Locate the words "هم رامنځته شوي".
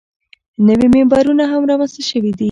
1.51-2.21